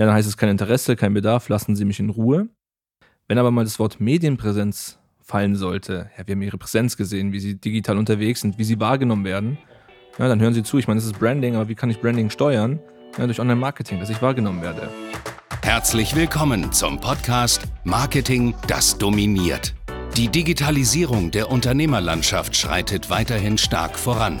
[0.00, 2.48] Ja, dann heißt es kein Interesse, kein Bedarf, lassen Sie mich in Ruhe.
[3.28, 7.38] Wenn aber mal das Wort Medienpräsenz fallen sollte, ja, wir haben Ihre Präsenz gesehen, wie
[7.38, 9.58] Sie digital unterwegs sind, wie Sie wahrgenommen werden,
[10.18, 10.78] ja, dann hören Sie zu.
[10.78, 12.80] Ich meine, das ist Branding, aber wie kann ich Branding steuern?
[13.18, 14.88] Ja, durch Online-Marketing, dass ich wahrgenommen werde.
[15.60, 19.74] Herzlich willkommen zum Podcast Marketing, das dominiert.
[20.16, 24.40] Die Digitalisierung der Unternehmerlandschaft schreitet weiterhin stark voran.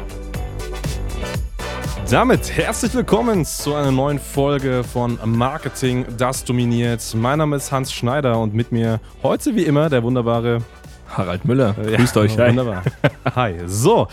[2.11, 7.01] Damit herzlich willkommen zu einer neuen Folge von Marketing, das dominiert.
[7.15, 10.61] Mein Name ist Hans Schneider und mit mir heute wie immer der wunderbare
[11.07, 11.73] Harald Müller.
[11.89, 12.37] Ja, Grüßt euch.
[12.37, 12.49] Hi.
[12.49, 12.83] Wunderbar.
[13.33, 13.59] Hi.
[13.65, 14.09] So,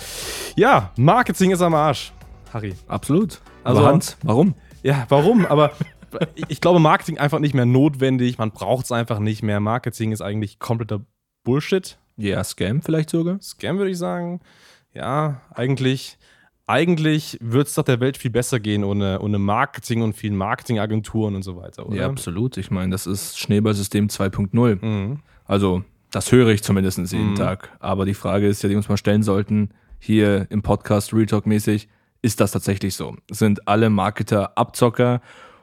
[0.54, 2.12] ja, Marketing ist am Arsch.
[2.54, 2.76] Harry.
[2.86, 3.40] Absolut.
[3.64, 4.54] Also Aber Hans, warum?
[4.84, 5.44] Ja, warum?
[5.46, 5.72] Aber
[6.46, 8.38] ich glaube, Marketing einfach nicht mehr notwendig.
[8.38, 9.58] Man braucht es einfach nicht mehr.
[9.58, 11.00] Marketing ist eigentlich kompletter
[11.42, 11.98] Bullshit.
[12.16, 13.42] Ja, Scam vielleicht sogar.
[13.42, 14.40] Scam würde ich sagen.
[14.94, 16.16] Ja, eigentlich
[16.68, 21.34] eigentlich würde es doch der Welt viel besser gehen ohne, ohne Marketing und vielen Marketingagenturen
[21.34, 21.96] und so weiter, oder?
[21.96, 22.58] Ja, absolut.
[22.58, 24.84] Ich meine, das ist Schneeballsystem 2.0.
[24.84, 25.20] Mhm.
[25.46, 27.36] Also, das höre ich zumindest jeden mhm.
[27.36, 27.74] Tag.
[27.80, 31.26] Aber die Frage ist ja, die wir uns mal stellen sollten, hier im Podcast Real
[31.26, 31.88] Talk mäßig,
[32.20, 33.16] ist das tatsächlich so?
[33.30, 35.22] Sind alle Marketer Abzocker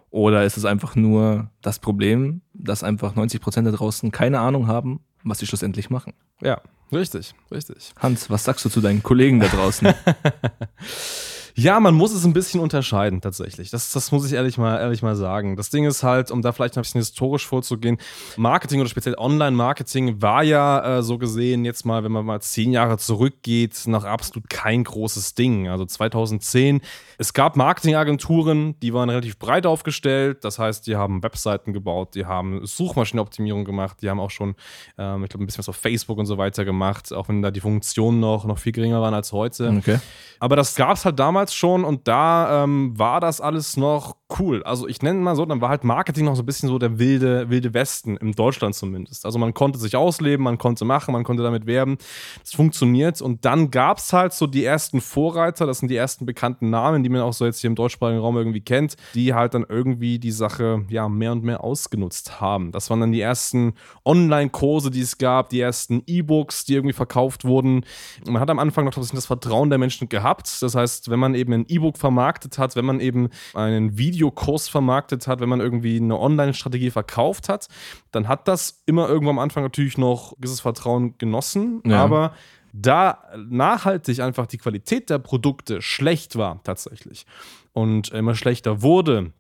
[0.10, 4.68] oder ist es einfach nur das Problem, dass einfach 90 Prozent da draußen keine Ahnung
[4.68, 6.14] haben, was sie schlussendlich machen?
[6.42, 7.94] Ja, Richtig, richtig.
[7.98, 9.94] Hans, was sagst du zu deinen Kollegen da draußen?
[11.58, 13.70] Ja, man muss es ein bisschen unterscheiden tatsächlich.
[13.70, 15.56] Das, das muss ich ehrlich mal, ehrlich mal sagen.
[15.56, 17.98] Das Ding ist halt, um da vielleicht ein bisschen historisch vorzugehen,
[18.36, 22.74] Marketing oder speziell Online-Marketing war ja äh, so gesehen jetzt mal, wenn man mal zehn
[22.74, 25.70] Jahre zurückgeht, noch absolut kein großes Ding.
[25.70, 26.82] Also 2010,
[27.18, 30.44] es gab Marketingagenturen, die waren relativ breit aufgestellt.
[30.44, 34.56] Das heißt, die haben Webseiten gebaut, die haben Suchmaschinenoptimierung gemacht, die haben auch schon,
[34.98, 37.50] ähm, ich glaube, ein bisschen was auf Facebook und so weiter gemacht, auch wenn da
[37.50, 39.74] die Funktionen noch, noch viel geringer waren als heute.
[39.78, 40.00] Okay.
[40.40, 44.64] Aber das gab es halt damals schon und da ähm, war das alles noch cool.
[44.64, 46.98] Also ich nenne mal so, dann war halt Marketing noch so ein bisschen so der
[46.98, 49.26] wilde, wilde Westen, in Deutschland zumindest.
[49.26, 51.98] Also man konnte sich ausleben, man konnte machen, man konnte damit werben.
[52.42, 53.22] Das funktioniert.
[53.22, 57.04] Und dann gab es halt so die ersten Vorreiter, das sind die ersten bekannten Namen,
[57.04, 60.18] die man auch so jetzt hier im deutschsprachigen Raum irgendwie kennt, die halt dann irgendwie
[60.18, 62.72] die Sache ja mehr und mehr ausgenutzt haben.
[62.72, 63.74] Das waren dann die ersten
[64.06, 67.86] Online-Kurse, die es gab, die ersten E-Books, die irgendwie verkauft wurden.
[68.26, 70.62] Und man hat am Anfang noch das Vertrauen der Menschen gehabt.
[70.62, 75.28] Das heißt, wenn man eben ein E-Book vermarktet hat, wenn man eben einen Videokurs vermarktet
[75.28, 77.68] hat, wenn man irgendwie eine Online-Strategie verkauft hat,
[78.12, 81.82] dann hat das immer irgendwo am Anfang natürlich noch dieses Vertrauen genossen.
[81.86, 82.04] Ja.
[82.04, 82.34] Aber
[82.74, 87.26] da nachhaltig einfach die Qualität der Produkte schlecht war tatsächlich
[87.74, 89.32] und immer schlechter wurde,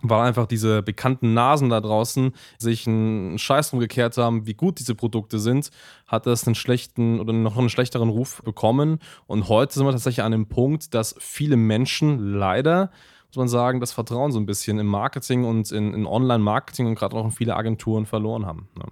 [0.00, 4.78] weil einfach diese bekannten Nasen da draußen sich einen Scheiß drum gekehrt haben, wie gut
[4.78, 5.70] diese Produkte sind,
[6.06, 9.00] hat das einen schlechten oder noch einen schlechteren Ruf bekommen.
[9.26, 12.90] Und heute sind wir tatsächlich an dem Punkt, dass viele Menschen leider
[13.28, 16.94] muss man sagen, das Vertrauen so ein bisschen im Marketing und in, in Online-Marketing und
[16.94, 18.68] gerade auch in viele Agenturen verloren haben.
[18.74, 18.84] Ne?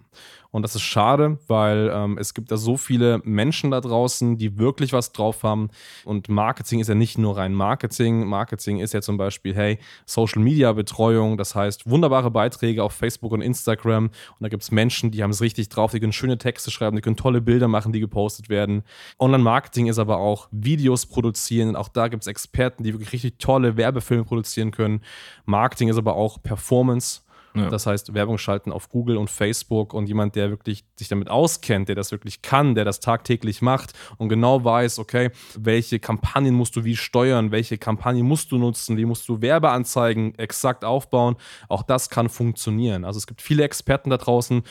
[0.56, 4.56] Und das ist schade, weil ähm, es gibt da so viele Menschen da draußen, die
[4.56, 5.68] wirklich was drauf haben.
[6.06, 8.26] Und Marketing ist ja nicht nur rein Marketing.
[8.26, 13.32] Marketing ist ja zum Beispiel, hey, Social Media Betreuung, das heißt wunderbare Beiträge auf Facebook
[13.32, 14.06] und Instagram.
[14.06, 16.96] Und da gibt es Menschen, die haben es richtig drauf, die können schöne Texte schreiben,
[16.96, 18.82] die können tolle Bilder machen, die gepostet werden.
[19.18, 21.76] Online-Marketing ist aber auch Videos produzieren.
[21.76, 25.02] Auch da gibt es Experten, die wirklich richtig tolle Werbefilme produzieren können.
[25.44, 27.25] Marketing ist aber auch Performance.
[27.56, 27.68] Ja.
[27.70, 31.88] Das heißt, Werbung schalten auf Google und Facebook und jemand, der wirklich sich damit auskennt,
[31.88, 36.76] der das wirklich kann, der das tagtäglich macht und genau weiß, okay, welche Kampagnen musst
[36.76, 41.36] du wie steuern, welche Kampagnen musst du nutzen, wie musst du Werbeanzeigen exakt aufbauen.
[41.68, 43.04] Auch das kann funktionieren.
[43.04, 44.62] Also es gibt viele Experten da draußen.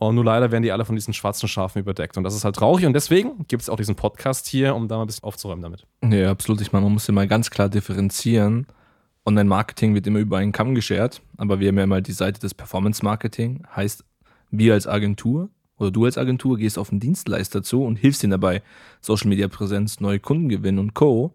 [0.00, 2.16] Und nur leider werden die alle von diesen schwarzen Schafen überdeckt.
[2.16, 2.86] Und das ist halt traurig.
[2.86, 5.86] Und deswegen gibt es auch diesen Podcast hier, um da mal ein bisschen aufzuräumen damit.
[6.04, 6.60] Ja, absolut.
[6.60, 8.68] Ich meine, man muss ja mal ganz klar differenzieren
[9.28, 12.54] Online-Marketing wird immer über einen Kamm geschert, aber wir haben ja immer die Seite des
[12.54, 13.64] Performance-Marketing.
[13.76, 14.04] Heißt,
[14.50, 18.30] wir als Agentur oder du als Agentur gehst auf einen Dienstleister zu und hilfst ihm
[18.30, 18.62] dabei,
[19.00, 21.34] Social-Media-Präsenz, neue Kunden gewinnen und Co.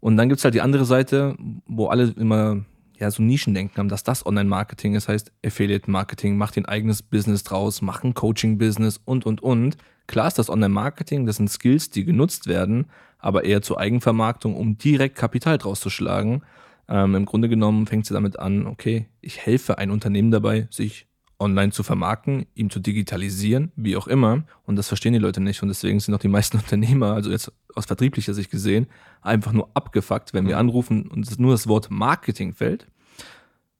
[0.00, 1.34] Und dann gibt es halt die andere Seite,
[1.66, 2.64] wo alle immer
[2.98, 7.82] ja, so Nischendenken haben, dass das Online-Marketing ist, heißt Affiliate-Marketing, macht ein eigenes Business draus,
[7.82, 9.76] mach ein Coaching-Business und, und, und.
[10.06, 12.86] Klar ist das Online-Marketing, das sind Skills, die genutzt werden,
[13.18, 16.42] aber eher zur Eigenvermarktung, um direkt Kapital draus zu schlagen.
[16.92, 21.06] Ähm, Im Grunde genommen fängt sie damit an, okay, ich helfe ein Unternehmen dabei, sich
[21.38, 24.44] online zu vermarkten, ihm zu digitalisieren, wie auch immer.
[24.64, 25.62] Und das verstehen die Leute nicht.
[25.62, 28.88] Und deswegen sind auch die meisten Unternehmer, also jetzt aus vertrieblicher Sicht gesehen,
[29.22, 32.86] einfach nur abgefuckt, wenn wir anrufen und nur das Wort Marketing fällt.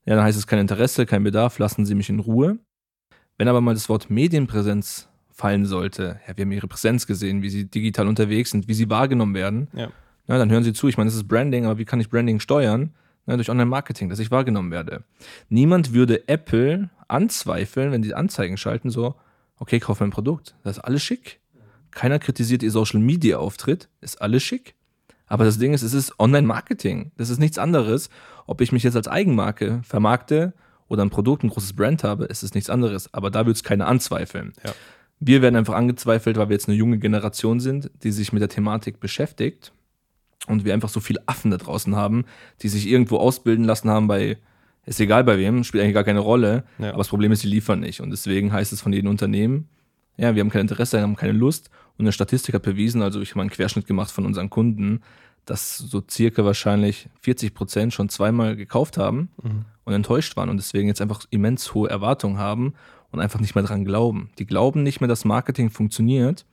[0.07, 2.59] Ja, dann heißt es kein Interesse, kein Bedarf, lassen Sie mich in Ruhe.
[3.37, 7.51] Wenn aber mal das Wort Medienpräsenz fallen sollte, ja, wir haben ihre Präsenz gesehen, wie
[7.51, 9.91] sie digital unterwegs sind, wie sie wahrgenommen werden, Ja.
[10.29, 10.89] ja, dann hören Sie zu.
[10.89, 12.95] Ich meine, das ist Branding, aber wie kann ich Branding steuern?
[13.27, 15.05] Ja, durch Online-Marketing, dass ich wahrgenommen werde.
[15.49, 19.15] Niemand würde Apple anzweifeln, wenn die Anzeigen schalten, so,
[19.59, 20.57] okay, kauf mein Produkt.
[20.65, 21.41] Das ist alles schick.
[21.93, 24.75] Keiner kritisiert ihr Social-Media-Auftritt, ist alles schick.
[25.27, 27.13] Aber das Ding ist, es ist Online-Marketing.
[27.17, 28.11] Das ist nichts anderes.
[28.47, 30.53] Ob ich mich jetzt als Eigenmarke vermarkte
[30.89, 33.13] oder ein Produkt, ein großes Brand habe, ist es nichts anderes.
[33.15, 34.53] Aber da wird es keiner anzweifeln.
[34.65, 34.73] Ja.
[35.21, 38.49] Wir werden einfach angezweifelt, weil wir jetzt eine junge Generation sind, die sich mit der
[38.49, 39.73] Thematik beschäftigt
[40.47, 42.25] und wir einfach so viele Affen da draußen haben,
[42.63, 44.39] die sich irgendwo ausbilden lassen haben bei,
[44.87, 46.89] ist egal bei wem, spielt eigentlich gar keine Rolle, Ja.
[46.91, 49.69] aber das Problem ist, sie liefern nicht und deswegen heißt es von jedem Unternehmen,
[50.17, 53.21] ja, wir haben kein Interesse, wir haben keine Lust und eine Statistik hat bewiesen, also
[53.21, 55.01] ich habe mal einen Querschnitt gemacht von unseren Kunden,
[55.47, 59.31] dass so circa wahrscheinlich 40 Prozent schon zweimal gekauft haben
[59.85, 62.75] und enttäuscht waren und deswegen jetzt einfach immens hohe Erwartungen haben
[63.11, 64.31] und einfach nicht mehr dran glauben.
[64.39, 66.45] Die glauben nicht mehr, dass Marketing funktioniert,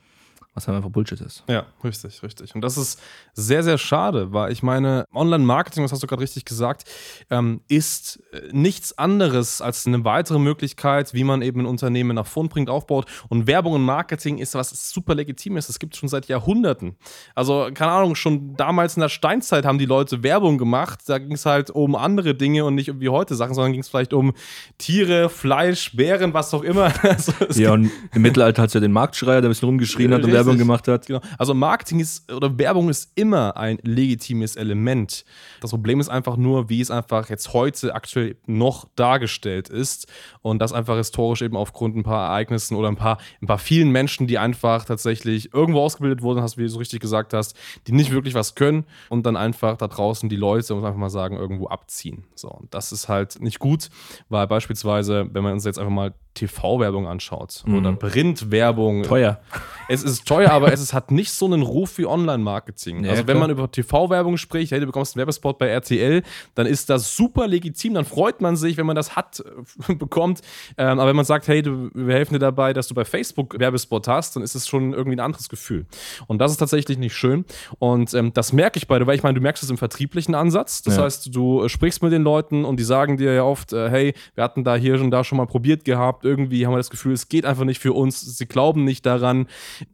[0.59, 1.44] was halt einfach Bullshit ist.
[1.47, 2.53] Ja, richtig, richtig.
[2.53, 3.00] Und das ist
[3.33, 6.83] sehr, sehr schade, weil ich meine, Online-Marketing, das hast du gerade richtig gesagt,
[7.29, 12.27] ähm, ist äh, nichts anderes als eine weitere Möglichkeit, wie man eben ein Unternehmen nach
[12.27, 13.06] vorn bringt, aufbaut.
[13.29, 15.69] Und Werbung und Marketing ist was super legitim ist.
[15.69, 16.95] Das gibt es schon seit Jahrhunderten.
[17.35, 21.00] Also, keine Ahnung, schon damals in der Steinzeit haben die Leute Werbung gemacht.
[21.07, 23.81] Da ging es halt um andere Dinge und nicht um wie heute Sachen, sondern ging
[23.81, 24.33] es vielleicht um
[24.77, 26.94] Tiere, Fleisch, Bären, was auch immer.
[27.09, 30.23] Also, Ja, und im Mittelalter hat es ja den Marktschreier, der ein bisschen rumgeschrien hat
[30.23, 30.39] und Richtig.
[30.50, 31.06] Werbung gemacht hat.
[31.06, 31.22] Genau.
[31.38, 35.25] Also Marketing ist oder Werbung ist immer ein legitimes Element.
[35.62, 40.07] Das Problem ist einfach nur, wie es einfach jetzt heute aktuell noch dargestellt ist
[40.42, 43.92] und das einfach historisch eben aufgrund ein paar Ereignissen oder ein paar, ein paar vielen
[43.92, 47.56] Menschen, die einfach tatsächlich irgendwo ausgebildet wurden, hast, wie du so richtig gesagt hast,
[47.88, 51.00] die nicht wirklich was können und dann einfach da draußen die Leute, muss man einfach
[51.00, 52.25] mal sagen, irgendwo abziehen.
[52.36, 53.90] So, und das ist halt nicht gut,
[54.30, 59.39] weil beispielsweise, wenn man uns jetzt einfach mal TV-Werbung anschaut oder Printwerbung, Teuer.
[59.88, 63.03] es ist teuer, aber es ist, hat nicht so einen Ruf wie Online-Marketing.
[63.03, 63.47] Ja, also, wenn klar.
[63.47, 66.24] man über TV-Werbung spricht, hey, du bekommst einen Werbespot bei RTL,
[66.56, 67.94] dann ist das super legitim.
[67.95, 69.44] Dann freut man sich, wenn man das hat,
[69.89, 70.41] äh, bekommt.
[70.77, 73.59] Ähm, aber wenn man sagt, hey, du, wir helfen dir dabei, dass du bei Facebook
[73.59, 75.86] Werbespot hast, dann ist es schon irgendwie ein anderes Gefühl.
[76.27, 77.45] Und das ist tatsächlich nicht schön.
[77.80, 80.36] Und ähm, das merke ich bei dir, weil ich meine, du merkst es im vertrieblichen
[80.36, 80.81] Ansatz.
[80.83, 81.03] Das Ja.
[81.03, 84.13] heißt, du äh, sprichst mit den Leuten und die sagen dir ja oft, äh, hey,
[84.36, 86.25] wir hatten da hier und da schon mal probiert gehabt.
[86.29, 88.21] Irgendwie haben wir das Gefühl, es geht einfach nicht für uns.
[88.21, 89.47] Sie glauben nicht daran.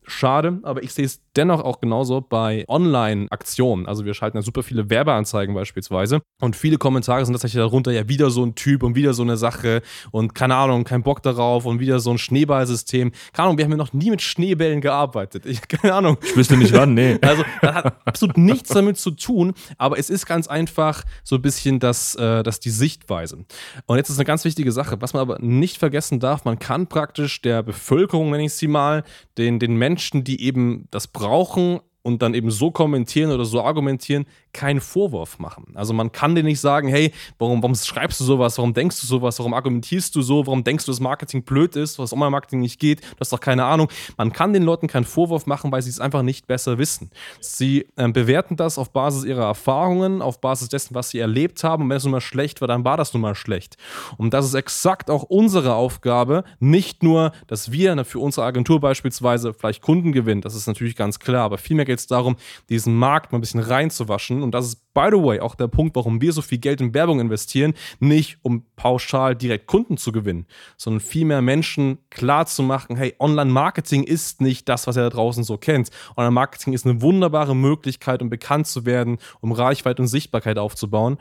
[0.05, 3.85] Schade, aber ich sehe es dennoch auch genauso bei Online-Aktionen.
[3.85, 8.07] Also wir schalten ja super viele Werbeanzeigen beispielsweise und viele Kommentare sind tatsächlich darunter, ja
[8.09, 11.65] wieder so ein Typ und wieder so eine Sache und keine Ahnung, kein Bock darauf
[11.65, 13.11] und wieder so ein Schneeballsystem.
[13.33, 15.45] Keine Ahnung, wir haben ja noch nie mit Schneebällen gearbeitet.
[15.45, 16.17] Ich, keine Ahnung.
[16.21, 17.17] Ich wüsste nicht wann, nee.
[17.21, 21.41] Also, das hat absolut nichts damit zu tun, aber es ist ganz einfach so ein
[21.41, 23.45] bisschen das, äh, das die Sichtweise.
[23.85, 26.87] Und jetzt ist eine ganz wichtige Sache, was man aber nicht vergessen darf, man kann
[26.87, 29.03] praktisch der Bevölkerung, nenne ich sie mal,
[29.37, 34.27] den, den Menschen, die eben das brauchen, und dann eben so kommentieren oder so argumentieren,
[34.53, 35.65] keinen Vorwurf machen.
[35.73, 39.07] Also man kann dir nicht sagen, hey, warum, warum schreibst du sowas, warum denkst du
[39.07, 42.79] sowas, warum argumentierst du so, warum denkst du, dass Marketing blöd ist, was Online-Marketing nicht
[42.79, 43.89] geht, du hast doch keine Ahnung.
[44.17, 47.09] Man kann den Leuten keinen Vorwurf machen, weil sie es einfach nicht besser wissen.
[47.39, 51.83] Sie ähm, bewerten das auf Basis ihrer Erfahrungen, auf Basis dessen, was sie erlebt haben
[51.83, 53.77] und wenn es nun mal schlecht war, dann war das nun mal schlecht.
[54.17, 59.55] Und das ist exakt auch unsere Aufgabe, nicht nur, dass wir für unsere Agentur beispielsweise
[59.55, 62.35] vielleicht Kunden gewinnen, das ist natürlich ganz klar, aber vielmehr geht es darum,
[62.69, 64.43] diesen Markt mal ein bisschen reinzuwaschen.
[64.43, 66.93] Und das ist, by the way, auch der Punkt, warum wir so viel Geld in
[66.93, 67.73] Werbung investieren.
[67.99, 70.45] Nicht, um pauschal direkt Kunden zu gewinnen,
[70.77, 75.43] sondern vielmehr Menschen klar zu machen, hey, Online-Marketing ist nicht das, was ihr da draußen
[75.43, 75.89] so kennt.
[76.17, 81.17] Online-Marketing ist eine wunderbare Möglichkeit, um bekannt zu werden, um Reichweite und Sichtbarkeit aufzubauen.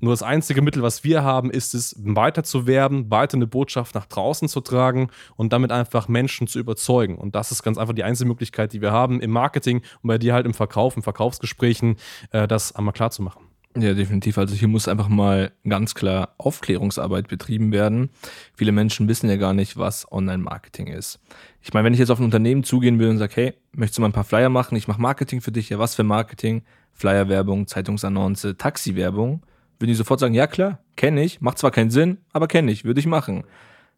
[0.00, 3.94] Nur das einzige Mittel, was wir haben, ist es, weiter zu werben, weiter eine Botschaft
[3.94, 7.16] nach draußen zu tragen und damit einfach Menschen zu überzeugen.
[7.18, 10.18] Und das ist ganz einfach die einzige Möglichkeit, die wir haben im Marketing und bei
[10.18, 11.96] dir halt im Verkauf, in Verkaufsgesprächen,
[12.30, 13.48] äh, das einmal klar zu machen.
[13.76, 14.38] Ja, definitiv.
[14.38, 18.10] Also hier muss einfach mal ganz klar Aufklärungsarbeit betrieben werden.
[18.54, 21.20] Viele Menschen wissen ja gar nicht, was Online-Marketing ist.
[21.62, 24.02] Ich meine, wenn ich jetzt auf ein Unternehmen zugehen will und sage, hey, möchtest du
[24.02, 24.74] mal ein paar Flyer machen?
[24.76, 25.68] Ich mache Marketing für dich.
[25.68, 26.62] Ja, was für Marketing?
[26.92, 29.42] Flyerwerbung, Zeitungsannonce, Taxiwerbung.
[29.78, 32.84] Würden die sofort sagen, ja klar, kenne ich, macht zwar keinen Sinn, aber kenne ich,
[32.84, 33.44] würde ich machen.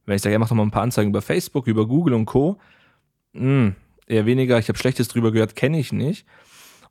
[0.07, 2.27] Wenn ich sage, ja, mach doch mal ein paar Anzeigen über Facebook, über Google und
[2.27, 2.59] Co.,
[3.33, 3.73] mh,
[4.07, 6.27] eher weniger, ich habe Schlechtes drüber gehört, kenne ich nicht.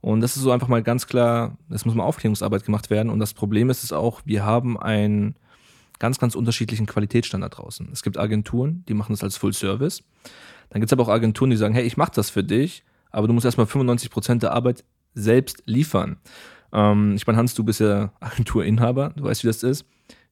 [0.01, 3.09] Und das ist so einfach mal ganz klar, es muss mal Aufklärungsarbeit gemacht werden.
[3.09, 5.35] Und das Problem ist es auch, wir haben ein
[5.99, 7.89] ganz, ganz unterschiedlichen Qualitätsstandard draußen.
[7.91, 10.01] Es gibt Agenturen, die machen das als Full Service.
[10.69, 13.27] Dann gibt es aber auch Agenturen, die sagen, hey, ich mache das für dich, aber
[13.27, 16.17] du musst erstmal 95 Prozent der Arbeit selbst liefern.
[16.73, 19.85] Ähm, ich meine, Hans, du bist ja Agenturinhaber, du weißt, wie das ist.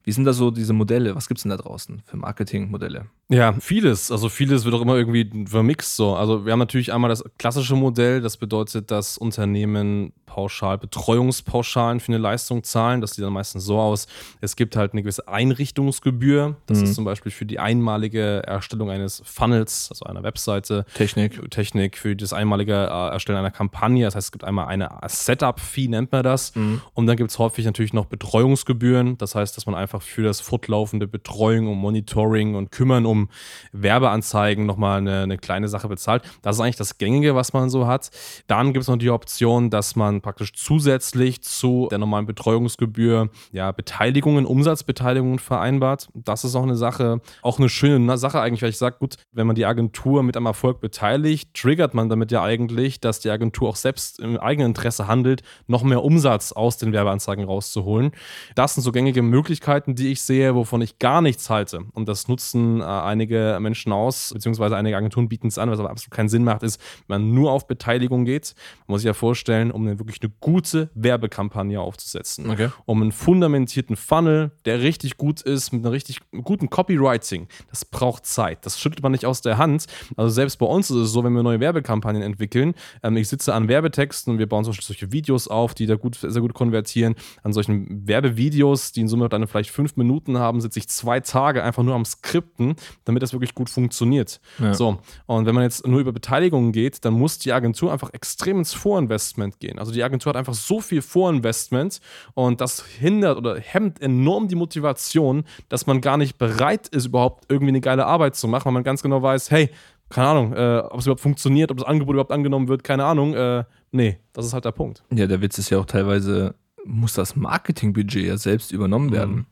[0.07, 1.15] Wie sind da so diese Modelle?
[1.17, 3.07] Was gibt es denn da draußen für Marketingmodelle?
[3.27, 4.09] Ja, vieles.
[4.09, 6.15] Also vieles wird auch immer irgendwie vermixt so.
[6.15, 12.09] Also wir haben natürlich einmal das klassische Modell, das bedeutet, dass Unternehmen pauschal Betreuungspauschalen für
[12.09, 13.01] eine Leistung zahlen.
[13.01, 14.07] Das sieht dann meistens so aus.
[14.39, 16.55] Es gibt halt eine gewisse Einrichtungsgebühr.
[16.67, 16.83] Das mhm.
[16.83, 20.85] ist zum Beispiel für die einmalige Erstellung eines Funnels, also einer Webseite.
[20.93, 21.49] Technik.
[21.49, 24.05] Technik, für das einmalige äh, Erstellen einer Kampagne.
[24.05, 26.55] Das heißt, es gibt einmal eine Setup-Fee, nennt man das.
[26.55, 26.81] Mhm.
[26.93, 29.17] Und dann gibt es häufig natürlich noch Betreuungsgebühren.
[29.17, 33.29] Das heißt, dass man einfach für das fortlaufende Betreuung und Monitoring und Kümmern um um
[33.71, 36.23] Werbeanzeigen nochmal eine, eine kleine Sache bezahlt.
[36.41, 38.09] Das ist eigentlich das Gängige, was man so hat.
[38.47, 43.71] Dann gibt es noch die Option, dass man praktisch zusätzlich zu der normalen Betreuungsgebühr ja,
[43.71, 46.09] Beteiligungen, Umsatzbeteiligungen vereinbart.
[46.13, 49.47] Das ist auch eine Sache, auch eine schöne Sache eigentlich, weil ich sage, gut, wenn
[49.47, 53.69] man die Agentur mit einem Erfolg beteiligt, triggert man damit ja eigentlich, dass die Agentur
[53.69, 58.11] auch selbst im eigenen Interesse handelt, noch mehr Umsatz aus den Werbeanzeigen rauszuholen.
[58.55, 61.81] Das sind so gängige Möglichkeiten, die ich sehe, wovon ich gar nichts halte.
[61.93, 65.89] Und das nutzen äh, einige Menschen aus, beziehungsweise einige Agenturen bieten es an, was aber
[65.89, 68.55] absolut keinen Sinn macht, ist, wenn man nur auf Beteiligung geht.
[68.87, 72.69] Man muss sich ja vorstellen, um eine, wirklich eine gute Werbekampagne aufzusetzen, okay.
[72.85, 78.25] um einen fundamentierten Funnel, der richtig gut ist, mit einem richtig guten Copywriting, das braucht
[78.25, 78.65] Zeit.
[78.65, 79.85] Das schüttelt man nicht aus der Hand.
[80.15, 83.53] Also selbst bei uns ist es so, wenn wir neue Werbekampagnen entwickeln, ähm, ich sitze
[83.53, 86.53] an Werbetexten und wir bauen zum Beispiel solche Videos auf, die da gut, sehr gut
[86.53, 87.15] konvertieren.
[87.43, 91.63] An solchen Werbevideos, die in Summe dann vielleicht fünf Minuten haben, sitze ich zwei Tage
[91.63, 94.39] einfach nur am Skripten, damit das wirklich gut funktioniert.
[94.59, 94.73] Ja.
[94.73, 98.59] So, und wenn man jetzt nur über Beteiligungen geht, dann muss die Agentur einfach extrem
[98.59, 99.79] ins Vorinvestment gehen.
[99.79, 101.99] Also die Agentur hat einfach so viel Vorinvestment
[102.33, 107.45] und das hindert oder hemmt enorm die Motivation, dass man gar nicht bereit ist, überhaupt
[107.49, 109.69] irgendwie eine geile Arbeit zu machen, weil man ganz genau weiß, hey,
[110.09, 113.33] keine Ahnung, äh, ob es überhaupt funktioniert, ob das Angebot überhaupt angenommen wird, keine Ahnung.
[113.33, 115.03] Äh, nee, das ist halt der Punkt.
[115.13, 116.55] Ja, der Witz ist ja auch teilweise,
[116.87, 119.35] muss das Marketingbudget ja selbst übernommen werden.
[119.35, 119.45] Mhm.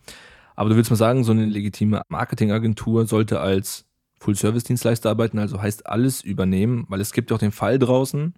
[0.56, 3.86] Aber du willst mal sagen, so eine legitime Marketingagentur sollte als
[4.20, 8.34] Full-Service-Dienstleister arbeiten, also heißt alles übernehmen, weil es gibt ja auch den Fall draußen,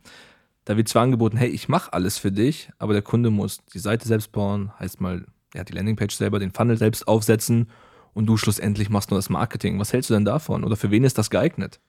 [0.66, 3.80] da wird zwar angeboten, hey, ich mache alles für dich, aber der Kunde muss die
[3.80, 7.70] Seite selbst bauen, heißt mal, er hat die Landingpage selber, den Funnel selbst aufsetzen
[8.14, 9.80] und du schlussendlich machst nur das Marketing.
[9.80, 10.66] Was hältst du denn davon?
[10.66, 11.80] Oder für wen ist das geeignet?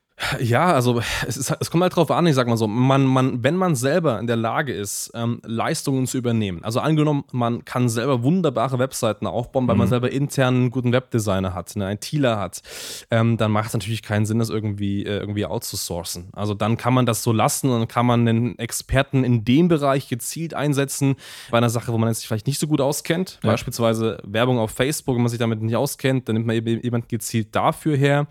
[0.41, 3.45] Ja, also es, ist, es kommt halt drauf an, ich sag mal so, man, man,
[3.45, 7.89] wenn man selber in der Lage ist, ähm, Leistungen zu übernehmen, also angenommen, man kann
[7.89, 9.81] selber wunderbare Webseiten aufbauen, weil mhm.
[9.81, 12.63] man selber intern einen guten Webdesigner hat, einen ITler hat,
[13.11, 16.31] ähm, dann macht es natürlich keinen Sinn, das irgendwie, äh, irgendwie outzusourcen.
[16.33, 19.69] Also dann kann man das so lassen und dann kann man einen Experten in dem
[19.69, 21.15] Bereich gezielt einsetzen,
[21.51, 23.51] bei einer Sache, wo man sich vielleicht nicht so gut auskennt, ja.
[23.51, 27.09] beispielsweise Werbung auf Facebook, wenn man sich damit nicht auskennt, dann nimmt man eben jemand
[27.09, 28.27] gezielt dafür her,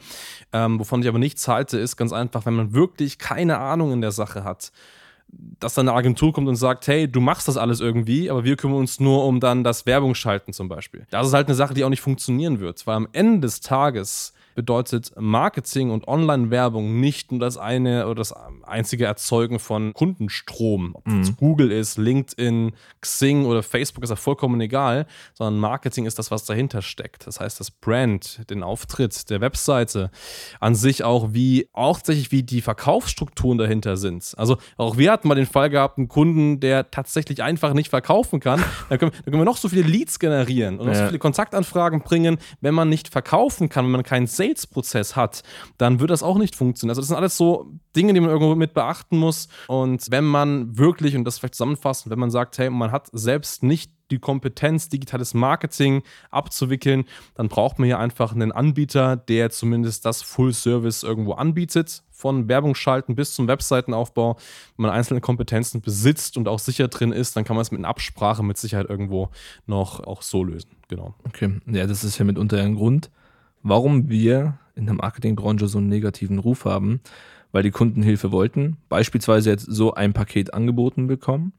[0.51, 4.01] ähm, wovon ich aber nichts halte, ist ganz einfach, wenn man wirklich keine Ahnung in
[4.01, 4.72] der Sache hat,
[5.60, 8.55] dass dann eine Agentur kommt und sagt, hey, du machst das alles irgendwie, aber wir
[8.55, 11.05] kümmern uns nur um dann das Werbungsschalten zum Beispiel.
[11.10, 14.34] Das ist halt eine Sache, die auch nicht funktionieren wird, weil am Ende des Tages
[14.58, 18.34] bedeutet Marketing und Online-Werbung nicht nur das eine oder das
[18.64, 20.96] einzige Erzeugen von Kundenstrom.
[20.96, 21.38] Ob es mhm.
[21.38, 26.44] Google ist, LinkedIn, Xing oder Facebook ist ja vollkommen egal, sondern Marketing ist das, was
[26.46, 27.28] dahinter steckt.
[27.28, 30.10] Das heißt, das Brand, den Auftritt der Webseite,
[30.60, 34.34] an sich auch wie, auch tatsächlich wie die Verkaufsstrukturen dahinter sind.
[34.38, 38.40] Also auch wir hatten mal den Fall gehabt, einen Kunden, der tatsächlich einfach nicht verkaufen
[38.40, 38.64] kann.
[38.90, 41.02] Dann können, können wir noch so viele Leads generieren und noch ja.
[41.02, 45.44] so viele Kontaktanfragen bringen, wenn man nicht verkaufen kann, wenn man keinen Sales Sales-Prozess hat,
[45.77, 46.92] dann wird das auch nicht funktionieren.
[46.92, 49.48] Also das sind alles so Dinge, die man irgendwo mit beachten muss.
[49.68, 53.63] Und wenn man wirklich, und das vielleicht zusammenfassen, wenn man sagt, hey, man hat selbst
[53.63, 56.01] nicht die Kompetenz, digitales Marketing
[56.32, 62.48] abzuwickeln, dann braucht man hier einfach einen Anbieter, der zumindest das Full-Service irgendwo anbietet, von
[62.48, 64.36] Werbungsschalten bis zum Webseitenaufbau.
[64.36, 67.80] Wenn man einzelne Kompetenzen besitzt und auch sicher drin ist, dann kann man es mit
[67.80, 69.30] einer Absprache mit Sicherheit irgendwo
[69.68, 70.72] noch auch so lösen.
[70.88, 71.13] Genau.
[71.25, 73.12] Okay, ja, das ist ja mitunter ein Grund,
[73.69, 77.01] warum wir in der Marketingbranche so einen negativen Ruf haben,
[77.51, 81.53] weil die Kunden Hilfe wollten, beispielsweise jetzt so ein Paket angeboten bekommen,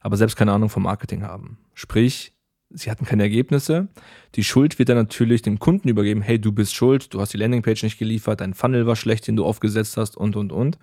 [0.00, 1.58] aber selbst keine Ahnung vom Marketing haben.
[1.74, 2.32] Sprich,
[2.70, 3.88] sie hatten keine Ergebnisse.
[4.34, 7.38] Die Schuld wird dann natürlich dem Kunden übergeben, hey, du bist schuld, du hast die
[7.38, 10.78] Landingpage nicht geliefert, dein Funnel war schlecht, den du aufgesetzt hast und, und, und.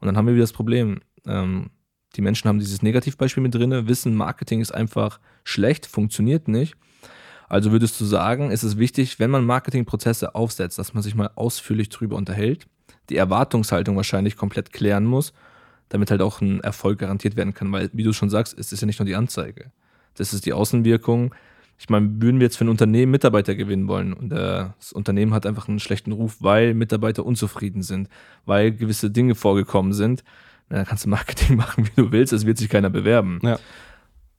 [0.00, 1.00] Und dann haben wir wieder das Problem.
[1.26, 1.70] Ähm,
[2.16, 6.74] die Menschen haben dieses Negativbeispiel mit drin, wissen, Marketing ist einfach schlecht, funktioniert nicht
[7.50, 11.30] also würdest du sagen, ist es wichtig, wenn man Marketingprozesse aufsetzt, dass man sich mal
[11.34, 12.68] ausführlich drüber unterhält,
[13.08, 15.32] die Erwartungshaltung wahrscheinlich komplett klären muss,
[15.88, 18.82] damit halt auch ein Erfolg garantiert werden kann, weil, wie du schon sagst, es ist
[18.82, 19.72] ja nicht nur die Anzeige.
[20.14, 21.34] Das ist die Außenwirkung.
[21.76, 25.44] Ich meine, würden wir jetzt für ein Unternehmen Mitarbeiter gewinnen wollen und das Unternehmen hat
[25.44, 28.08] einfach einen schlechten Ruf, weil Mitarbeiter unzufrieden sind,
[28.46, 30.22] weil gewisse Dinge vorgekommen sind,
[30.68, 33.40] dann kannst du Marketing machen, wie du willst, es wird sich keiner bewerben.
[33.42, 33.58] Ja.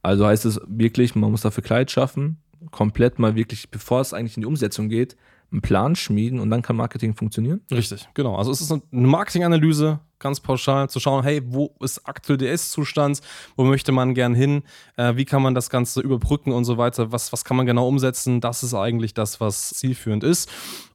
[0.01, 2.37] Also heißt es wirklich, man muss dafür Kleid schaffen,
[2.69, 5.15] komplett mal wirklich, bevor es eigentlich in die Umsetzung geht,
[5.51, 7.61] einen Plan schmieden und dann kann Marketing funktionieren?
[7.71, 8.35] Richtig, genau.
[8.35, 13.19] Also es ist eine Marketinganalyse, ganz pauschal, zu schauen, hey, wo ist aktuell der Ist-Zustand,
[13.57, 14.63] wo möchte man gern hin,
[14.95, 17.87] äh, wie kann man das Ganze überbrücken und so weiter, was, was kann man genau
[17.87, 20.49] umsetzen, das ist eigentlich das, was zielführend ist.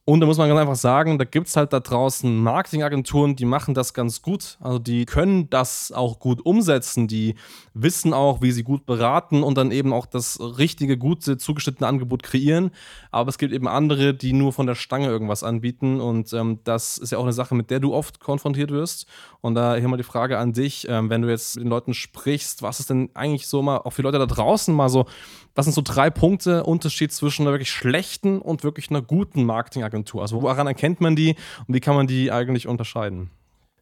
[0.09, 3.45] Und da muss man ganz einfach sagen, da gibt es halt da draußen Marketingagenturen, die
[3.45, 4.57] machen das ganz gut.
[4.61, 7.35] Also die können das auch gut umsetzen, die
[7.75, 12.23] wissen auch, wie sie gut beraten und dann eben auch das richtige, gute, zugeschnittene Angebot
[12.23, 12.71] kreieren.
[13.11, 16.01] Aber es gibt eben andere, die nur von der Stange irgendwas anbieten.
[16.01, 19.09] Und ähm, das ist ja auch eine Sache, mit der du oft konfrontiert wirst.
[19.41, 21.95] Und da hier mal die Frage an dich, ähm, wenn du jetzt mit den Leuten
[21.95, 25.07] sprichst, was ist denn eigentlich so mal, auch für Leute da draußen mal so,
[25.55, 30.23] was sind so drei Punkte Unterschied zwischen einer wirklich schlechten und wirklich einer guten Marketingagentur?
[30.23, 33.31] Also woran erkennt man die und wie kann man die eigentlich unterscheiden?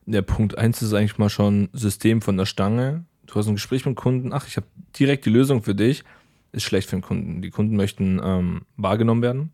[0.07, 3.05] Der Punkt 1 ist eigentlich mal schon System von der Stange.
[3.27, 4.67] Du hast ein Gespräch mit dem Kunden, ach, ich habe
[4.99, 6.05] direkt die Lösung für dich.
[6.53, 7.43] Ist schlecht für den Kunden.
[7.43, 9.53] Die Kunden möchten ähm, wahrgenommen werden.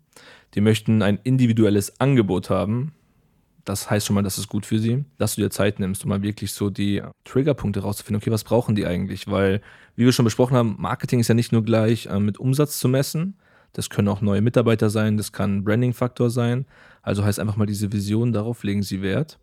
[0.54, 2.92] Die möchten ein individuelles Angebot haben.
[3.64, 6.08] Das heißt schon mal, das ist gut für sie, dass du dir Zeit nimmst, um
[6.08, 8.22] mal wirklich so die Triggerpunkte rauszufinden.
[8.22, 9.28] Okay, was brauchen die eigentlich?
[9.28, 9.60] Weil,
[9.96, 12.88] wie wir schon besprochen haben, Marketing ist ja nicht nur gleich äh, mit Umsatz zu
[12.88, 13.36] messen.
[13.72, 16.66] Das können auch neue Mitarbeiter sein, das kann Branding-Faktor sein.
[17.02, 19.38] Also heißt einfach mal diese Vision, darauf legen sie Wert.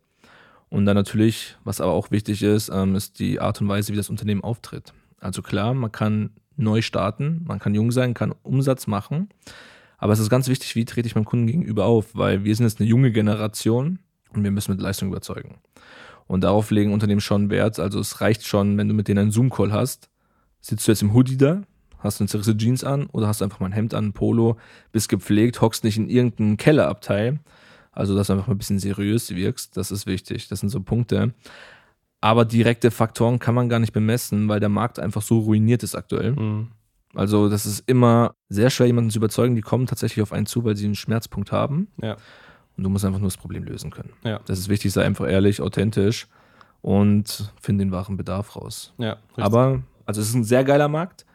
[0.69, 3.97] Und dann natürlich, was aber auch wichtig ist, ähm, ist die Art und Weise, wie
[3.97, 4.93] das Unternehmen auftritt.
[5.19, 9.29] Also klar, man kann neu starten, man kann jung sein, kann Umsatz machen.
[9.97, 12.65] Aber es ist ganz wichtig, wie trete ich meinem Kunden gegenüber auf, weil wir sind
[12.65, 13.99] jetzt eine junge Generation
[14.33, 15.55] und wir müssen mit Leistung überzeugen.
[16.27, 17.79] Und darauf legen Unternehmen schon Wert.
[17.79, 20.09] Also es reicht schon, wenn du mit denen einen Zoom-Call hast,
[20.59, 21.61] sitzt du jetzt im Hoodie da,
[21.99, 24.57] hast du eine zerrisse Jeans an oder hast einfach mal ein Hemd an, ein Polo,
[24.91, 27.39] bist gepflegt, hockst nicht in irgendeinem Kellerabteil.
[27.91, 30.49] Also, dass du einfach mal ein bisschen seriös wirkst, das ist wichtig.
[30.49, 31.33] Das sind so Punkte.
[32.21, 35.95] Aber direkte Faktoren kann man gar nicht bemessen, weil der Markt einfach so ruiniert ist
[35.95, 36.33] aktuell.
[36.33, 36.67] Mhm.
[37.15, 39.55] Also, das ist immer sehr schwer, jemanden zu überzeugen.
[39.55, 41.87] Die kommen tatsächlich auf einen zu, weil sie einen Schmerzpunkt haben.
[41.99, 42.17] Ja.
[42.77, 44.13] Und du musst einfach nur das Problem lösen können.
[44.23, 44.39] Ja.
[44.45, 46.27] Das ist wichtig, sei einfach ehrlich, authentisch
[46.81, 48.93] und finde den wahren Bedarf raus.
[48.97, 51.25] Ja, Aber, also es ist ein sehr geiler Markt.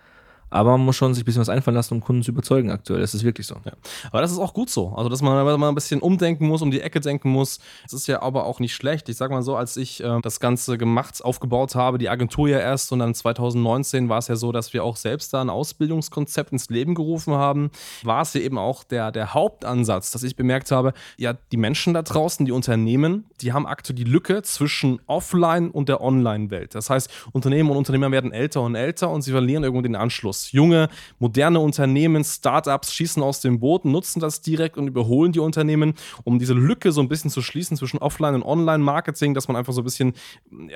[0.52, 3.00] Aber man muss schon sich ein bisschen was einfallen lassen, um Kunden zu überzeugen aktuell.
[3.00, 3.56] Das ist wirklich so.
[3.64, 3.72] Ja.
[4.10, 4.92] Aber das ist auch gut so.
[4.94, 7.58] Also, dass man mal ein bisschen umdenken muss, um die Ecke denken muss.
[7.84, 9.08] Das ist ja aber auch nicht schlecht.
[9.08, 12.58] Ich sag mal so, als ich äh, das Ganze gemacht, aufgebaut habe, die Agentur ja
[12.58, 16.52] erst und dann 2019 war es ja so, dass wir auch selbst da ein Ausbildungskonzept
[16.52, 17.70] ins Leben gerufen haben.
[18.02, 21.94] War es ja eben auch der, der Hauptansatz, dass ich bemerkt habe, ja, die Menschen
[21.94, 26.74] da draußen, die Unternehmen, die haben aktuell die Lücke zwischen Offline und der Online-Welt.
[26.74, 30.41] Das heißt, Unternehmen und Unternehmer werden älter und älter und sie verlieren irgendwo den Anschluss.
[30.50, 30.88] Junge,
[31.20, 36.40] moderne Unternehmen, Startups schießen aus dem Boot, nutzen das direkt und überholen die Unternehmen, um
[36.40, 39.82] diese Lücke so ein bisschen zu schließen zwischen Offline- und Online-Marketing, dass man einfach so
[39.82, 40.14] ein bisschen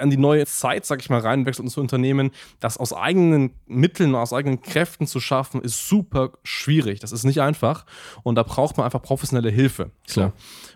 [0.00, 2.30] an die neue Zeit, sag ich mal, reinwechselt ins Unternehmen.
[2.60, 7.00] Das aus eigenen Mitteln, aus eigenen Kräften zu schaffen, ist super schwierig.
[7.00, 7.86] Das ist nicht einfach.
[8.22, 9.90] Und da braucht man einfach professionelle Hilfe.
[10.06, 10.32] Klar.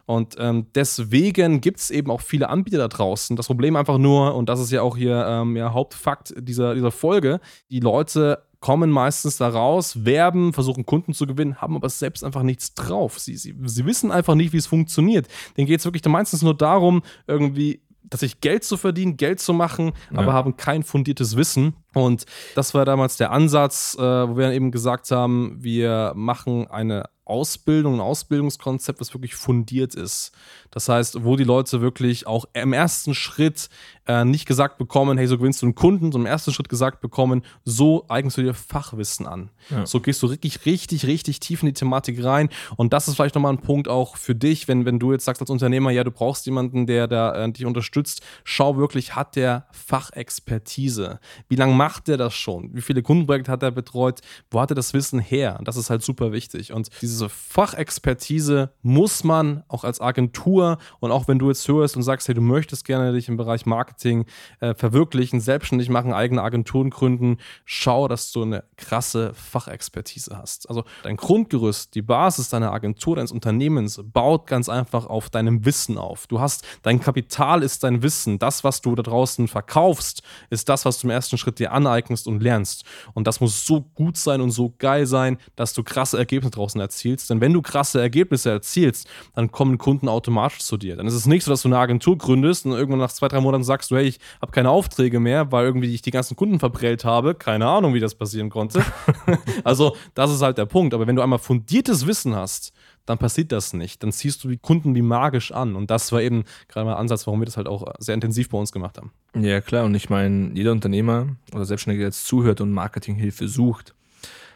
[0.06, 3.36] Und ähm, deswegen gibt es eben auch viele Anbieter da draußen.
[3.36, 6.90] Das Problem einfach nur, und das ist ja auch hier ähm, ja, Hauptfakt dieser, dieser
[6.90, 12.22] Folge, die Leute kommen meistens da raus, werben, versuchen Kunden zu gewinnen, haben aber selbst
[12.22, 13.18] einfach nichts drauf.
[13.18, 15.26] Sie, sie, sie wissen einfach nicht, wie es funktioniert.
[15.56, 19.52] Denen geht es wirklich meistens nur darum, irgendwie dass ich Geld zu verdienen, Geld zu
[19.52, 20.18] machen, ja.
[20.18, 21.74] aber haben kein fundiertes Wissen.
[21.94, 26.66] Und das war damals der Ansatz, äh, wo wir dann eben gesagt haben, wir machen
[26.66, 30.32] eine Ausbildung, ein Ausbildungskonzept, das wirklich fundiert ist.
[30.70, 33.70] Das heißt, wo die Leute wirklich auch im ersten Schritt
[34.06, 37.00] äh, nicht gesagt bekommen, hey, so gewinnst du einen Kunden, sondern im ersten Schritt gesagt
[37.00, 39.50] bekommen, so eignest du dir Fachwissen an.
[39.70, 39.86] Ja.
[39.86, 42.48] So gehst du richtig, richtig, richtig tief in die Thematik rein.
[42.76, 45.40] Und das ist vielleicht nochmal ein Punkt auch für dich, wenn, wenn du jetzt sagst
[45.40, 48.22] als Unternehmer, ja, du brauchst jemanden, der, der äh, dich unterstützt.
[48.42, 51.20] Schau wirklich, hat der Fachexpertise?
[51.48, 52.74] Wie lange macht der das schon?
[52.74, 54.20] Wie viele Kundenprojekte hat er betreut?
[54.50, 55.60] Wo hat er das Wissen her?
[55.64, 56.72] Das ist halt super wichtig.
[56.72, 56.90] Und
[57.20, 62.28] diese Fachexpertise muss man auch als Agentur und auch wenn du jetzt hörst und sagst,
[62.28, 64.24] hey, du möchtest gerne dich im Bereich Marketing
[64.60, 70.66] äh, verwirklichen, selbstständig machen, eigene Agenturen gründen, schau, dass du eine krasse Fachexpertise hast.
[70.70, 75.98] Also dein Grundgerüst, die Basis deiner Agentur, deines Unternehmens baut ganz einfach auf deinem Wissen
[75.98, 76.26] auf.
[76.26, 78.38] Du hast, dein Kapital ist dein Wissen.
[78.38, 82.26] Das, was du da draußen verkaufst, ist das, was du im ersten Schritt dir aneignest
[82.26, 82.84] und lernst.
[83.12, 86.80] Und das muss so gut sein und so geil sein, dass du krasse Ergebnisse draußen
[86.80, 87.30] erzielst erzielst.
[87.30, 90.96] Denn wenn du krasse Ergebnisse erzielst, dann kommen Kunden automatisch zu dir.
[90.96, 93.40] Dann ist es nicht so, dass du eine Agentur gründest und irgendwann nach zwei, drei
[93.40, 96.58] Monaten sagst du, hey, ich habe keine Aufträge mehr, weil irgendwie ich die ganzen Kunden
[96.58, 97.34] verprellt habe.
[97.34, 98.84] Keine Ahnung, wie das passieren konnte.
[99.64, 100.94] also, das ist halt der Punkt.
[100.94, 102.72] Aber wenn du einmal fundiertes Wissen hast,
[103.06, 104.02] dann passiert das nicht.
[104.02, 105.74] Dann ziehst du die Kunden wie magisch an.
[105.74, 108.50] Und das war eben gerade mal ein Ansatz, warum wir das halt auch sehr intensiv
[108.50, 109.10] bei uns gemacht haben.
[109.34, 109.84] Ja, klar.
[109.84, 113.94] Und ich meine, jeder Unternehmer oder Selbstständiger, der jetzt zuhört und Marketinghilfe sucht,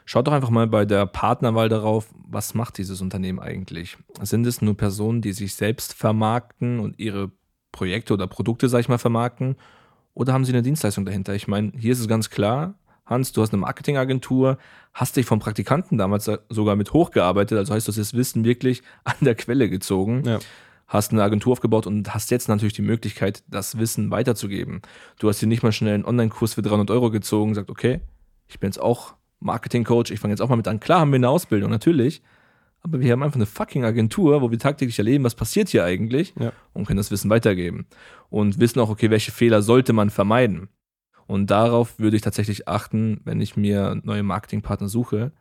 [0.05, 3.97] schaut doch einfach mal bei der Partnerwahl darauf, was macht dieses Unternehmen eigentlich?
[4.23, 7.31] Sind es nur Personen, die sich selbst vermarkten und ihre
[7.73, 9.57] Projekte oder Produkte, sag ich mal, vermarkten?
[10.15, 11.35] Oder haben sie eine Dienstleistung dahinter?
[11.35, 12.75] Ich meine, hier ist es ganz klar,
[13.07, 14.59] Hans, du hast eine Marketingagentur,
[14.95, 18.83] hast dich vom Praktikanten damals sogar mit hochgearbeitet, also heißt, du hast das Wissen wirklich
[19.05, 20.23] an der Quelle gezogen.
[20.25, 20.39] Ja.
[20.87, 24.83] Hast eine Agentur aufgebaut und hast jetzt natürlich die Möglichkeit, das Wissen weiterzugeben.
[25.19, 28.01] Du hast dir nicht mal schnell einen Online-Kurs für 300 Euro gezogen und gesagt, okay,
[28.49, 29.15] ich bin jetzt auch
[29.45, 30.81] Marketing-Coach, ich fange jetzt auch mal mit an.
[30.81, 32.23] Klar haben wir eine Ausbildung, natürlich.
[32.83, 36.35] Aber wir haben einfach eine fucking Agentur, wo wir tagtäglich erleben, was passiert hier eigentlich
[36.39, 36.53] ja.
[36.75, 37.87] und können das Wissen weitergeben.
[38.29, 40.69] Und wissen auch, okay, welche Fehler sollte man vermeiden.
[41.27, 45.33] Und darauf würde ich tatsächlich achten, wenn ich mir neue Marketingpartner suche.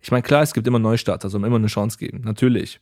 [0.00, 2.80] Ich meine, klar, es gibt immer Neustarter, soll man immer eine Chance geben, natürlich.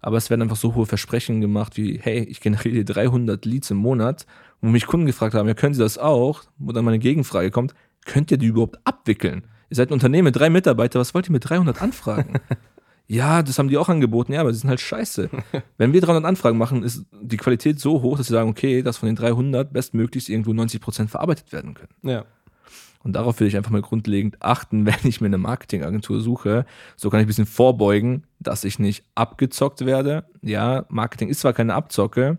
[0.00, 3.78] Aber es werden einfach so hohe Versprechen gemacht wie, hey, ich generiere 300 Leads im
[3.78, 4.26] Monat,
[4.60, 6.42] wo mich Kunden gefragt haben, ja, können Sie das auch?
[6.58, 9.46] Wo dann meine Gegenfrage kommt, könnt ihr die überhaupt abwickeln?
[9.72, 12.34] Ihr seid ein Unternehmen mit drei Mitarbeitern, was wollt ihr mit 300 Anfragen?
[13.08, 15.28] Ja, das haben die auch angeboten, ja, aber sie sind halt scheiße.
[15.76, 18.96] Wenn wir 300 Anfragen machen, ist die Qualität so hoch, dass sie sagen, okay, dass
[18.96, 21.92] von den 300 bestmöglichst irgendwo 90 Prozent verarbeitet werden können.
[22.02, 22.24] Ja.
[23.02, 26.64] Und darauf will ich einfach mal grundlegend achten, wenn ich mir eine Marketingagentur suche.
[26.96, 30.24] So kann ich ein bisschen vorbeugen, dass ich nicht abgezockt werde.
[30.40, 32.38] Ja, Marketing ist zwar keine Abzocke,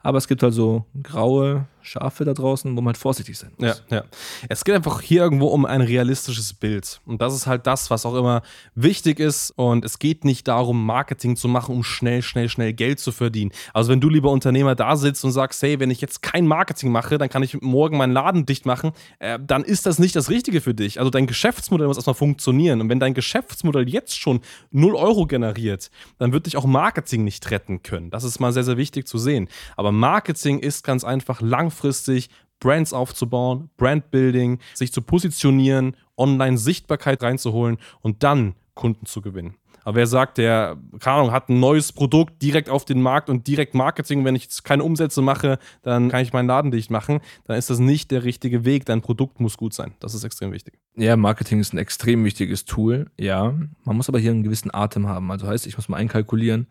[0.00, 3.82] aber es gibt halt so graue Schafe da draußen, wo man halt vorsichtig sein muss.
[3.90, 4.04] Ja, ja.
[4.48, 7.00] Es geht einfach hier irgendwo um ein realistisches Bild.
[7.06, 8.42] Und das ist halt das, was auch immer
[8.74, 9.50] wichtig ist.
[9.56, 13.52] Und es geht nicht darum, Marketing zu machen, um schnell, schnell, schnell Geld zu verdienen.
[13.74, 16.90] Also wenn du, lieber Unternehmer, da sitzt und sagst, hey, wenn ich jetzt kein Marketing
[16.90, 20.30] mache, dann kann ich morgen meinen Laden dicht machen, äh, dann ist das nicht das
[20.30, 20.98] Richtige für dich.
[20.98, 22.80] Also dein Geschäftsmodell muss erstmal funktionieren.
[22.80, 24.40] Und wenn dein Geschäftsmodell jetzt schon
[24.70, 28.10] 0 Euro generiert, dann wird dich auch Marketing nicht retten können.
[28.10, 29.48] Das ist mal sehr, sehr wichtig zu sehen.
[29.76, 37.78] Aber Marketing ist ganz einfach lang langfristig Brands aufzubauen, Brandbuilding, sich zu positionieren, Online-Sichtbarkeit reinzuholen
[38.02, 39.54] und dann Kunden zu gewinnen.
[39.82, 43.72] Aber wer sagt, der, Ahnung, hat ein neues Produkt direkt auf den Markt und direkt
[43.74, 47.56] Marketing, wenn ich jetzt keine Umsätze mache, dann kann ich meinen Laden dicht machen, dann
[47.56, 48.84] ist das nicht der richtige Weg.
[48.84, 49.94] Dein Produkt muss gut sein.
[49.98, 50.74] Das ist extrem wichtig.
[50.96, 53.54] Ja, Marketing ist ein extrem wichtiges Tool, ja.
[53.84, 55.30] Man muss aber hier einen gewissen Atem haben.
[55.30, 56.66] Also heißt, ich muss mal einkalkulieren,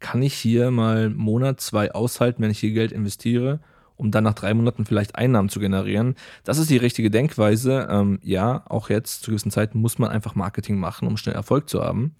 [0.00, 3.60] kann ich hier mal einen Monat, zwei aushalten, wenn ich hier Geld investiere?
[3.96, 6.16] Um dann nach drei Monaten vielleicht Einnahmen zu generieren.
[6.42, 7.88] Das ist die richtige Denkweise.
[7.90, 11.68] Ähm, ja, auch jetzt zu gewissen Zeiten muss man einfach Marketing machen, um schnell Erfolg
[11.68, 12.16] zu haben.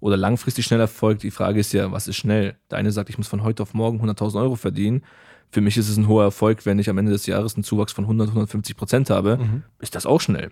[0.00, 1.20] Oder langfristig schnell Erfolg.
[1.20, 2.56] Die Frage ist ja, was ist schnell?
[2.70, 5.02] Der eine sagt, ich muss von heute auf morgen 100.000 Euro verdienen.
[5.50, 7.92] Für mich ist es ein hoher Erfolg, wenn ich am Ende des Jahres einen Zuwachs
[7.92, 9.38] von 100, 150 Prozent habe.
[9.38, 9.62] Mhm.
[9.78, 10.50] Ist das auch schnell?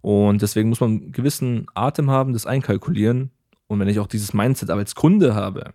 [0.00, 3.30] Und deswegen muss man einen gewissen Atem haben, das einkalkulieren.
[3.66, 5.72] Und wenn ich auch dieses Mindset aber als Kunde habe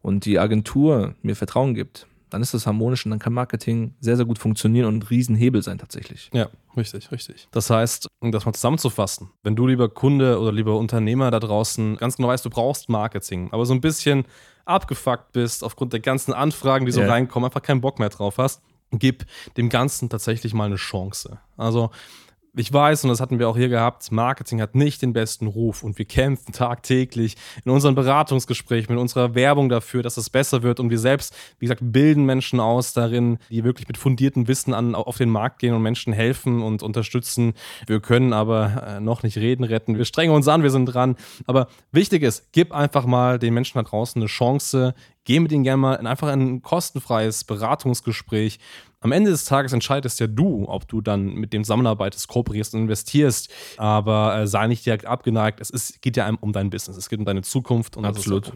[0.00, 4.16] und die Agentur mir Vertrauen gibt, dann ist das harmonisch und dann kann Marketing sehr,
[4.16, 6.30] sehr gut funktionieren und ein Riesenhebel sein tatsächlich.
[6.32, 7.48] Ja, richtig, richtig.
[7.50, 11.96] Das heißt, um das mal zusammenzufassen, wenn du lieber Kunde oder lieber Unternehmer da draußen
[11.96, 14.24] ganz genau weißt, du brauchst Marketing, aber so ein bisschen
[14.64, 17.10] abgefuckt bist aufgrund der ganzen Anfragen, die so yeah.
[17.10, 21.38] reinkommen, einfach keinen Bock mehr drauf hast, gib dem Ganzen tatsächlich mal eine Chance.
[21.56, 21.90] Also
[22.54, 25.82] ich weiß, und das hatten wir auch hier gehabt, Marketing hat nicht den besten Ruf
[25.82, 30.78] und wir kämpfen tagtäglich in unseren Beratungsgesprächen, mit unserer Werbung dafür, dass es besser wird
[30.78, 34.94] und wir selbst, wie gesagt, bilden Menschen aus darin, die wirklich mit fundiertem Wissen an,
[34.94, 37.54] auf den Markt gehen und Menschen helfen und unterstützen.
[37.86, 39.96] Wir können aber äh, noch nicht reden retten.
[39.96, 41.16] Wir strengen uns an, wir sind dran.
[41.46, 45.64] Aber wichtig ist, gib einfach mal den Menschen da draußen eine Chance, geh mit ihnen
[45.64, 48.58] gerne mal in einfach ein kostenfreies Beratungsgespräch
[49.02, 52.82] am Ende des Tages entscheidest ja du, ob du dann mit dem zusammenarbeitest, kooperierst und
[52.82, 53.50] investierst.
[53.76, 55.60] Aber äh, sei nicht direkt abgeneigt.
[55.60, 56.96] Es ist, geht ja um dein Business.
[56.96, 57.96] Es geht um deine Zukunft.
[57.96, 58.52] Und Absolut.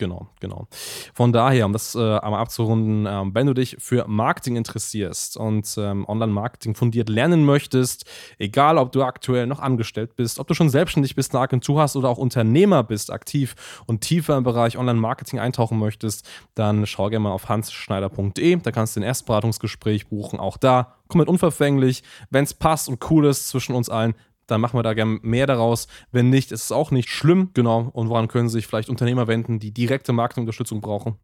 [0.00, 0.66] Genau, genau.
[1.12, 5.76] Von daher, um das äh, einmal abzurunden, äh, wenn du dich für Marketing interessierst und
[5.76, 8.06] ähm, Online-Marketing fundiert lernen möchtest,
[8.38, 11.96] egal ob du aktuell noch angestellt bist, ob du schon selbstständig bist, eine Agentur hast
[11.96, 17.24] oder auch Unternehmer bist, aktiv und tiefer im Bereich Online-Marketing eintauchen möchtest, dann schau gerne
[17.24, 18.56] mal auf hansschneider.de.
[18.56, 20.40] Da kannst du ein Erstberatungsgespräch buchen.
[20.40, 22.02] Auch da komplett unverfänglich.
[22.30, 24.14] Wenn es passt und cool ist zwischen uns allen,
[24.50, 25.86] dann machen wir da gerne mehr daraus.
[26.12, 27.50] Wenn nicht, ist es auch nicht schlimm.
[27.54, 27.90] Genau.
[27.92, 31.16] Und woran können sich vielleicht Unternehmer wenden, die direkte Marketingunterstützung brauchen?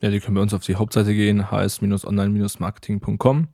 [0.00, 3.48] Ja, die können bei uns auf die Hauptseite gehen, hs-online-marketing.com.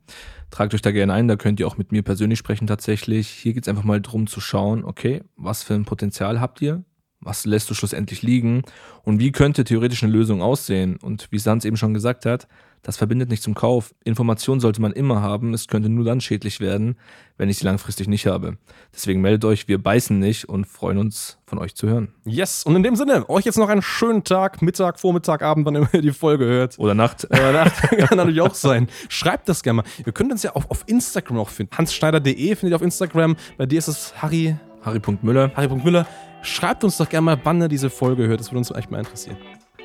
[0.49, 3.29] Tragt euch da gerne ein, da könnt ihr auch mit mir persönlich sprechen tatsächlich.
[3.29, 6.83] Hier geht es einfach mal darum zu schauen, okay, was für ein Potenzial habt ihr?
[7.21, 8.63] Was lässt du schlussendlich liegen?
[9.03, 10.97] Und wie könnte theoretisch eine Lösung aussehen?
[10.97, 12.47] Und wie Sans eben schon gesagt hat,
[12.83, 13.93] das verbindet nicht zum Kauf.
[14.03, 15.53] Informationen sollte man immer haben.
[15.53, 16.95] Es könnte nur dann schädlich werden,
[17.37, 18.57] wenn ich sie langfristig nicht habe.
[18.93, 22.07] Deswegen meldet euch, wir beißen nicht und freuen uns, von euch zu hören.
[22.25, 25.75] Yes, und in dem Sinne, euch jetzt noch einen schönen Tag, Mittag, Vormittag, Abend, wann
[25.75, 26.79] immer ihr die Folge hört.
[26.79, 27.25] Oder Nacht.
[27.29, 28.87] Oder Nacht, kann natürlich auch sein.
[29.09, 29.85] Schreibt das gerne mal.
[30.03, 31.77] Ihr könnt uns ja auch auf Instagram auch finden.
[31.77, 33.35] hansschneider.de findet ihr auf Instagram.
[33.57, 34.55] Bei dir ist es Harry.
[34.83, 35.51] Harry.müller.
[35.55, 36.07] Harry.müller.
[36.41, 38.39] Schreibt uns doch gerne mal, wann ihr diese Folge hört.
[38.39, 39.37] Das würde uns echt mal interessieren.